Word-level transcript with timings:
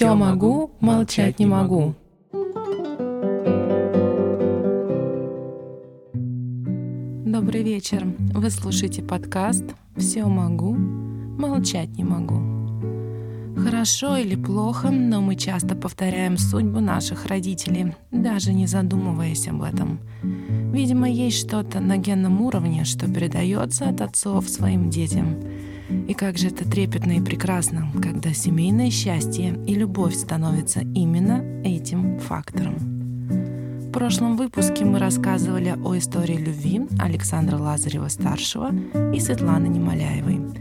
Все 0.00 0.14
могу, 0.14 0.70
молчать 0.80 1.38
не 1.38 1.44
могу. 1.44 1.94
Добрый 7.26 7.62
вечер. 7.62 8.06
Вы 8.32 8.48
слушаете 8.48 9.02
подкаст 9.02 9.64
«Все 9.98 10.24
могу, 10.24 10.72
молчать 10.74 11.90
не 11.98 12.04
могу». 12.04 12.40
Хорошо 13.60 14.16
или 14.16 14.36
плохо, 14.36 14.90
но 14.90 15.20
мы 15.20 15.36
часто 15.36 15.74
повторяем 15.74 16.38
судьбу 16.38 16.80
наших 16.80 17.26
родителей, 17.26 17.94
даже 18.10 18.54
не 18.54 18.66
задумываясь 18.66 19.48
об 19.48 19.60
этом. 19.60 20.00
Видимо, 20.22 21.10
есть 21.10 21.46
что-то 21.46 21.78
на 21.80 21.98
генном 21.98 22.40
уровне, 22.40 22.84
что 22.84 23.06
передается 23.06 23.90
от 23.90 24.00
отцов 24.00 24.48
своим 24.48 24.88
детям– 24.88 25.36
и 26.08 26.14
как 26.14 26.38
же 26.38 26.48
это 26.48 26.68
трепетно 26.68 27.12
и 27.12 27.20
прекрасно, 27.20 27.90
когда 28.02 28.32
семейное 28.32 28.90
счастье 28.90 29.58
и 29.66 29.74
любовь 29.74 30.14
становятся 30.14 30.80
именно 30.80 31.42
этим 31.64 32.18
фактором. 32.20 32.76
В 33.80 33.92
прошлом 33.92 34.36
выпуске 34.36 34.84
мы 34.84 35.00
рассказывали 35.00 35.74
о 35.82 35.98
истории 35.98 36.36
любви 36.36 36.82
Александра 37.00 37.56
Лазарева-старшего 37.56 38.70
и 39.12 39.18
Светланы 39.18 39.66
Немоляевой. 39.66 40.59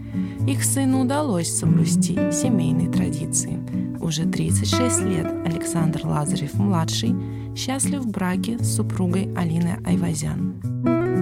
Их 0.50 0.64
сыну 0.64 1.02
удалось 1.02 1.48
соблюсти 1.48 2.16
семейные 2.32 2.90
традиции. 2.90 3.60
Уже 4.02 4.26
36 4.26 5.02
лет 5.04 5.28
Александр 5.46 6.02
Лазарев-младший 6.04 7.16
счастлив 7.56 8.00
в 8.02 8.10
браке 8.10 8.58
с 8.58 8.76
супругой 8.78 9.32
Алиной 9.38 9.76
Айвазян. 9.86 10.60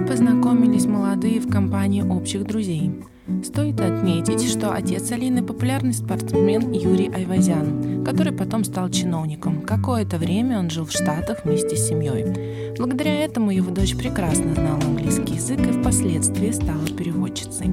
Познакомились 0.08 0.86
молодые 0.86 1.40
в 1.40 1.50
компании 1.50 2.00
общих 2.00 2.44
друзей– 2.44 2.90
Стоит 3.44 3.78
отметить, 3.80 4.42
что 4.48 4.72
отец 4.72 5.12
Алины– 5.12 5.42
популярный 5.46 5.92
спортсмен 5.92 6.72
Юрий 6.72 7.08
Айвазян, 7.08 8.02
который 8.04 8.32
потом 8.32 8.64
стал 8.64 8.88
чиновником. 8.88 9.60
Какое-то 9.60 10.16
время 10.16 10.58
он 10.58 10.70
жил 10.70 10.86
в 10.86 10.92
Штатах 10.92 11.44
вместе 11.44 11.76
с 11.76 11.88
семьей. 11.88 12.74
Благодаря 12.78 13.24
этому 13.24 13.50
его 13.50 13.70
дочь 13.70 13.94
прекрасно 13.96 14.54
знала 14.54 14.80
английский 14.82 15.34
язык 15.34 15.60
и 15.60 15.72
впоследствии 15.72 16.50
стала 16.50 16.86
переводчицей. 16.86 17.70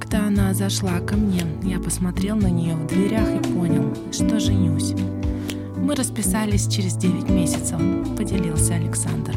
Как-то 0.00 0.26
она 0.26 0.54
зашла 0.54 0.98
ко 1.00 1.14
мне. 1.14 1.42
Я 1.62 1.78
посмотрел 1.78 2.34
на 2.34 2.48
нее 2.48 2.74
в 2.74 2.86
дверях 2.86 3.28
и 3.28 3.52
понял, 3.52 3.94
что 4.10 4.40
женюсь. 4.40 4.94
Мы 5.76 5.94
расписались 5.94 6.66
через 6.68 6.94
9 6.94 7.28
месяцев, 7.28 7.78
поделился 8.16 8.76
Александр. 8.76 9.34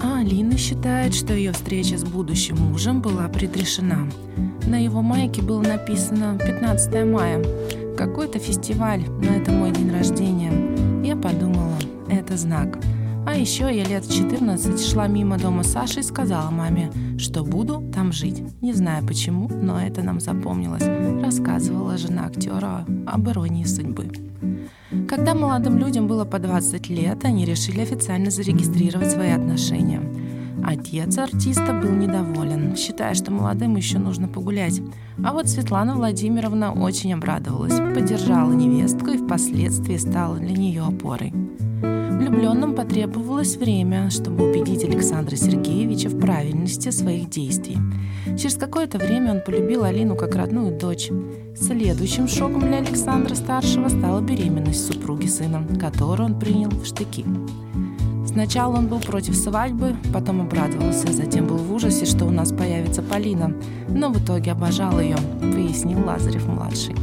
А 0.00 0.20
Алина 0.20 0.56
считает, 0.56 1.12
что 1.12 1.34
ее 1.34 1.52
встреча 1.52 1.98
с 1.98 2.04
будущим 2.04 2.56
мужем 2.56 3.02
была 3.02 3.26
предрешена. 3.28 4.06
На 4.64 4.76
его 4.76 5.02
майке 5.02 5.42
было 5.42 5.62
написано 5.62 6.38
15 6.38 7.04
мая. 7.06 7.44
Какой-то 7.98 8.38
фестиваль, 8.38 9.02
но 9.08 9.34
это 9.34 9.50
мой 9.50 9.72
день 9.72 9.90
рождения. 9.90 10.52
Я 11.04 11.16
подумала, 11.16 11.76
это 12.08 12.36
знак. 12.36 12.78
А 13.26 13.34
еще 13.34 13.64
я 13.74 13.84
лет 13.84 14.08
14 14.08 14.88
шла 14.88 15.08
мимо 15.08 15.36
дома 15.36 15.64
Саши 15.64 16.00
и 16.00 16.04
сказала 16.04 16.50
маме, 16.50 16.90
что 17.18 17.44
буду 17.44 17.80
там 18.00 18.12
жить. 18.12 18.42
Не 18.62 18.72
знаю 18.72 19.06
почему, 19.06 19.46
но 19.48 19.78
это 19.78 20.02
нам 20.02 20.20
запомнилось. 20.20 20.84
Рассказывала 21.22 21.98
жена 21.98 22.28
актера 22.28 22.86
об 23.06 23.28
иронии 23.28 23.64
судьбы. 23.64 24.08
Когда 25.06 25.34
молодым 25.34 25.76
людям 25.76 26.08
было 26.08 26.24
по 26.24 26.38
20 26.38 26.88
лет, 26.88 27.26
они 27.26 27.44
решили 27.44 27.82
официально 27.82 28.30
зарегистрировать 28.30 29.10
свои 29.10 29.32
отношения. 29.32 30.00
Отец 30.64 31.18
артиста 31.18 31.74
был 31.74 31.90
недоволен, 31.90 32.74
считая, 32.74 33.12
что 33.12 33.32
молодым 33.32 33.76
еще 33.76 33.98
нужно 33.98 34.28
погулять. 34.28 34.80
А 35.22 35.34
вот 35.34 35.48
Светлана 35.48 35.94
Владимировна 35.94 36.72
очень 36.72 37.12
обрадовалась, 37.12 37.76
поддержала 37.94 38.52
невестку 38.52 39.10
и 39.10 39.18
впоследствии 39.18 39.98
стала 39.98 40.38
для 40.38 40.56
нее 40.56 40.82
опорой. 40.82 41.34
Влюбленным 41.80 42.74
потребовалось 42.74 43.56
время, 43.56 44.10
чтобы 44.10 44.50
убедить 44.50 44.84
Александра 44.84 45.36
Сергеевича 45.36 46.08
в 46.08 46.20
правильности 46.20 46.90
своих 46.90 47.30
действий. 47.30 47.78
Через 48.38 48.56
какое-то 48.56 48.98
время 48.98 49.32
он 49.32 49.40
полюбил 49.40 49.84
Алину 49.84 50.16
как 50.16 50.34
родную 50.34 50.78
дочь. 50.78 51.10
Следующим 51.56 52.28
шоком 52.28 52.60
для 52.60 52.78
Александра 52.78 53.34
Старшего 53.34 53.88
стала 53.88 54.20
беременность 54.20 54.86
супруги 54.86 55.26
сына, 55.26 55.66
которую 55.78 56.34
он 56.34 56.38
принял 56.38 56.70
в 56.70 56.84
штыки. 56.84 57.24
Сначала 58.26 58.76
он 58.76 58.86
был 58.86 59.00
против 59.00 59.34
свадьбы, 59.34 59.96
потом 60.12 60.42
обрадовался, 60.42 61.12
затем 61.12 61.46
был 61.46 61.56
в 61.56 61.72
ужасе, 61.72 62.06
что 62.06 62.26
у 62.26 62.30
нас 62.30 62.52
появится 62.52 63.02
Полина, 63.02 63.52
но 63.88 64.10
в 64.10 64.22
итоге 64.22 64.52
обожал 64.52 65.00
ее, 65.00 65.16
пояснил 65.40 65.98
Лазарев-младший. 66.06 66.94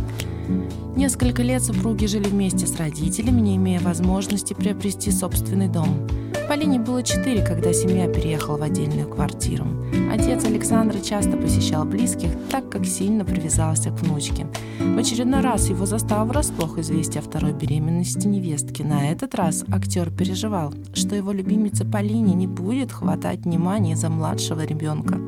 Несколько 0.98 1.44
лет 1.44 1.64
супруги 1.64 2.08
жили 2.08 2.28
вместе 2.28 2.66
с 2.66 2.76
родителями, 2.76 3.40
не 3.40 3.56
имея 3.58 3.80
возможности 3.80 4.56
приобрести 4.56 5.12
собственный 5.12 5.68
дом. 5.68 6.08
Полине 6.50 6.80
было 6.80 7.04
четыре, 7.04 7.46
когда 7.46 7.72
семья 7.72 8.08
переехала 8.08 8.58
в 8.58 8.64
отдельную 8.64 9.08
квартиру. 9.08 9.68
Отец 10.12 10.44
Александра 10.46 11.00
часто 11.00 11.38
посещал 11.38 11.86
близких, 11.86 12.32
так 12.50 12.72
как 12.72 12.84
сильно 12.88 13.24
привязался 13.24 13.92
к 13.92 14.00
внучке. 14.00 14.48
В 14.80 14.98
очередной 14.98 15.42
раз 15.42 15.70
его 15.70 15.86
застало 15.86 16.26
врасплох 16.26 16.80
известие 16.80 17.20
о 17.20 17.24
второй 17.24 17.54
беременности 17.54 18.26
невестки. 18.26 18.82
На 18.82 19.12
этот 19.12 19.36
раз 19.36 19.66
актер 19.72 20.10
переживал, 20.10 20.74
что 20.96 21.16
его 21.16 21.32
любимице 21.32 21.86
Полине 21.86 22.34
не 22.34 22.48
будет 22.48 22.92
хватать 22.92 23.42
внимания 23.42 23.96
за 23.96 24.10
младшего 24.10 24.66
ребенка. 24.66 25.20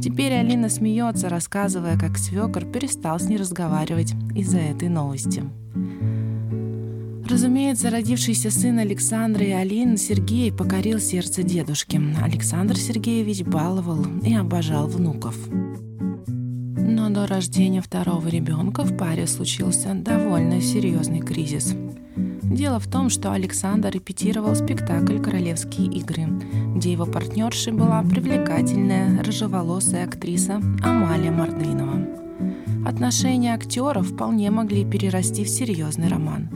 Теперь 0.00 0.32
Алина 0.32 0.68
смеется, 0.68 1.28
рассказывая, 1.28 1.98
как 1.98 2.16
свекор 2.16 2.64
перестал 2.64 3.20
с 3.20 3.24
ней 3.24 3.36
разговаривать 3.36 4.14
из-за 4.34 4.58
этой 4.58 4.88
новости. 4.88 5.42
Разумеется, 7.28 7.90
родившийся 7.90 8.50
сын 8.50 8.78
Александра 8.78 9.44
и 9.44 9.50
Алины 9.50 9.96
Сергей 9.96 10.50
покорил 10.50 10.98
сердце 10.98 11.42
дедушки. 11.42 12.00
Александр 12.20 12.76
Сергеевич 12.76 13.42
баловал 13.42 14.04
и 14.24 14.34
обожал 14.34 14.88
внуков. 14.88 15.36
Но 16.76 17.08
до 17.10 17.26
рождения 17.26 17.82
второго 17.82 18.26
ребенка 18.26 18.82
в 18.82 18.96
паре 18.96 19.26
случился 19.26 19.94
довольно 19.94 20.60
серьезный 20.60 21.20
кризис. 21.20 21.74
Дело 22.50 22.80
в 22.80 22.88
том, 22.88 23.10
что 23.10 23.32
Александр 23.32 23.90
репетировал 23.90 24.56
спектакль 24.56 25.20
«Королевские 25.20 25.86
игры», 25.86 26.26
где 26.74 26.90
его 26.90 27.06
партнершей 27.06 27.72
была 27.72 28.02
привлекательная 28.02 29.22
рыжеволосая 29.22 30.04
актриса 30.04 30.60
Амалия 30.82 31.30
Мордвинова. 31.30 32.08
Отношения 32.84 33.54
актеров 33.54 34.08
вполне 34.08 34.50
могли 34.50 34.84
перерасти 34.84 35.44
в 35.44 35.48
серьезный 35.48 36.08
роман. 36.08 36.48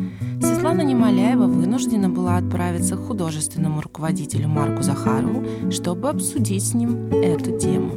Светлана 0.43 0.81
Немоляева 0.81 1.47
вынуждена 1.47 2.09
была 2.09 2.39
отправиться 2.39 2.97
к 2.97 3.07
художественному 3.07 3.81
руководителю 3.81 4.49
Марку 4.49 4.83
Захарову, 4.83 5.45
чтобы 5.71 6.09
обсудить 6.09 6.67
с 6.67 6.75
ним 6.75 7.07
эту 7.13 7.57
тему. 7.57 7.93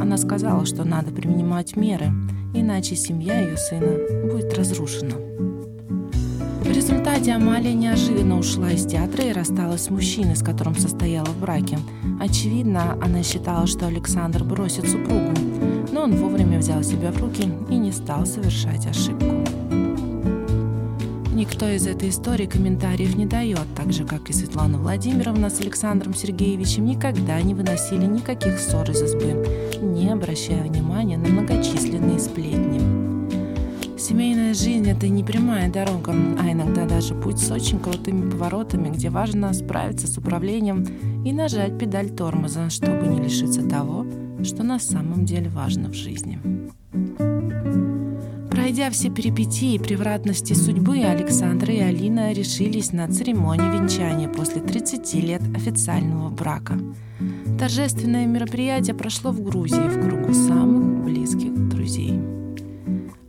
Она 0.00 0.18
сказала, 0.18 0.64
что 0.66 0.84
надо 0.84 1.10
принимать 1.10 1.74
меры, 1.74 2.12
иначе 2.54 2.94
семья 2.94 3.40
ее 3.40 3.56
сына 3.56 4.30
будет 4.32 4.56
разрушена. 4.56 5.16
Результате 6.80 7.32
Амалия 7.32 7.74
неожиданно 7.74 8.38
ушла 8.38 8.72
из 8.72 8.86
театра 8.86 9.22
и 9.22 9.32
рассталась 9.32 9.82
с 9.82 9.90
мужчиной, 9.90 10.34
с 10.34 10.42
которым 10.42 10.74
состояла 10.74 11.26
в 11.26 11.38
браке. 11.38 11.78
Очевидно, 12.18 12.96
она 13.02 13.22
считала, 13.22 13.66
что 13.66 13.86
Александр 13.86 14.44
бросит 14.44 14.88
супругу, 14.88 15.34
но 15.92 16.04
он 16.04 16.16
вовремя 16.16 16.58
взял 16.58 16.82
себя 16.82 17.12
в 17.12 17.20
руки 17.20 17.42
и 17.68 17.76
не 17.76 17.92
стал 17.92 18.24
совершать 18.24 18.86
ошибку. 18.86 19.26
Никто 21.34 21.68
из 21.68 21.86
этой 21.86 22.08
истории 22.08 22.46
комментариев 22.46 23.14
не 23.14 23.26
дает, 23.26 23.66
так 23.76 23.92
же, 23.92 24.06
как 24.06 24.30
и 24.30 24.32
Светлана 24.32 24.78
Владимировна 24.78 25.50
с 25.50 25.60
Александром 25.60 26.14
Сергеевичем 26.14 26.86
никогда 26.86 27.42
не 27.42 27.52
выносили 27.54 28.06
никаких 28.06 28.58
ссор 28.58 28.90
из 28.90 29.02
избы, 29.02 29.46
не 29.82 30.10
обращая 30.10 30.62
внимания 30.62 31.18
на 31.18 31.28
многочисленные 31.28 32.18
сплетни. 32.18 33.19
Семейная 34.00 34.54
жизнь— 34.54 34.88
это 34.90 35.08
не 35.08 35.22
прямая 35.22 35.70
дорога, 35.70 36.14
а 36.38 36.50
иногда 36.50 36.86
даже 36.86 37.14
путь 37.14 37.38
с 37.38 37.50
очень 37.50 37.78
крутыми 37.78 38.30
поворотами, 38.30 38.88
где 38.88 39.10
важно 39.10 39.52
справиться 39.52 40.06
с 40.06 40.16
управлением 40.16 40.86
и 41.22 41.34
нажать 41.34 41.78
педаль 41.78 42.08
тормоза, 42.08 42.70
чтобы 42.70 43.06
не 43.08 43.20
лишиться 43.22 43.62
того, 43.62 44.06
что 44.42 44.62
на 44.62 44.78
самом 44.78 45.26
деле 45.26 45.50
важно 45.50 45.90
в 45.90 45.92
жизни. 45.92 46.38
Пройдя 48.50 48.88
все 48.88 49.10
перипетии 49.10 49.74
и 49.74 49.78
превратности 49.78 50.54
судьбы, 50.54 51.00
Александра 51.04 51.70
и 51.70 51.80
Алина 51.80 52.32
решились 52.32 52.92
на 52.92 53.06
церемонию 53.06 53.70
венчания 53.70 54.28
после 54.30 54.62
30 54.62 55.14
лет 55.16 55.42
официального 55.54 56.30
брака. 56.30 56.78
Торжественное 57.58 58.24
мероприятие 58.24 58.94
прошло 58.94 59.30
в 59.30 59.42
Грузии 59.42 59.88
в 59.88 60.00
кругу 60.00 60.32
самых 60.32 61.04
близких 61.04 61.52
друзей. 61.68 62.39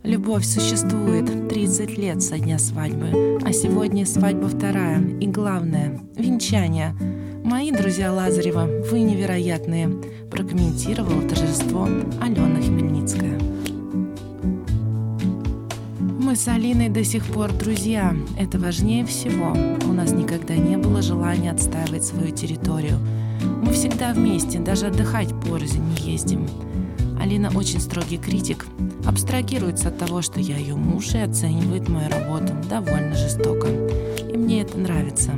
Любовь 0.02 0.44
существует 0.44 1.48
30 1.48 1.96
лет 1.96 2.20
со 2.22 2.36
дня 2.36 2.58
свадьбы, 2.58 3.38
а 3.44 3.52
сегодня 3.52 4.04
свадьба 4.04 4.48
вторая 4.48 5.00
и 5.20 5.28
главное– 5.28 6.00
венчание. 6.16 6.96
Мои 7.44 7.70
друзья 7.70 8.12
Лазарева, 8.12 8.68
вы 8.90 9.00
невероятные, 9.00 9.90
прокомментировала 10.28 11.22
торжество 11.28 11.88
Алена 12.20 12.60
Хмельницкая. 12.60 13.38
Мы 16.00 16.34
с 16.34 16.48
Алиной 16.48 16.88
до 16.88 17.04
сих 17.04 17.24
пор 17.26 17.52
друзья. 17.52 18.12
Это 18.36 18.58
важнее 18.58 19.06
всего. 19.06 19.56
У 19.88 19.92
нас 19.92 20.10
никогда 20.10 20.56
не 20.56 20.78
было 20.78 21.00
желания 21.00 21.52
отстаивать 21.52 22.04
свою 22.04 22.34
территорию. 22.34 22.98
Мы 23.62 23.72
всегда 23.72 24.12
вместе, 24.12 24.58
даже 24.58 24.86
отдыхать 24.86 25.28
порознь 25.46 25.80
не 25.80 26.12
ездим. 26.12 26.48
Алина 27.32 27.50
очень 27.54 27.80
строгий 27.80 28.18
критик, 28.18 28.66
абстрагируется 29.06 29.88
от 29.88 29.96
того, 29.96 30.20
что 30.20 30.38
я 30.38 30.58
ее 30.58 30.76
муж 30.76 31.14
и 31.14 31.18
оценивает 31.18 31.88
мою 31.88 32.10
работу 32.10 32.52
довольно 32.68 33.14
жестоко. 33.14 33.68
И 34.30 34.36
мне 34.36 34.60
это 34.60 34.76
нравится. 34.76 35.32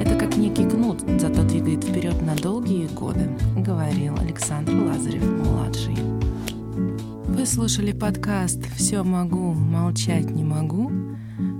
Это 0.00 0.14
как 0.14 0.36
некий 0.36 0.62
кнут, 0.62 1.00
зато 1.18 1.42
двигает 1.42 1.82
вперед 1.82 2.22
на 2.22 2.36
долгие 2.36 2.86
годы, 2.86 3.28
говорил 3.56 4.16
Александр 4.20 4.72
Лазарев-младший. 4.72 5.96
Вы 7.26 7.44
слушали 7.44 7.90
подкаст 7.90 8.60
«Все 8.76 9.02
могу, 9.02 9.52
молчать 9.52 10.30
не 10.30 10.44
могу». 10.44 10.92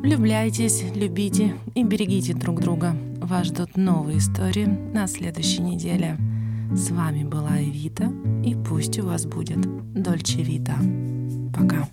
Влюбляйтесь, 0.00 0.84
любите 0.94 1.56
и 1.75 1.82
берегите 1.82 2.34
друг 2.34 2.61
друга. 2.61 2.94
Вас 3.20 3.49
ждут 3.49 3.76
новые 3.76 4.19
истории 4.19 4.67
на 4.67 5.08
следующей 5.08 5.62
неделе. 5.62 6.19
С 6.74 6.90
вами 6.90 7.22
была 7.24 7.62
Эвита, 7.62 8.10
и 8.42 8.54
пусть 8.54 8.98
у 8.98 9.06
вас 9.06 9.26
будет 9.26 9.60
Дольче 9.94 10.42
Вита. 10.42 10.76
Пока. 11.54 11.88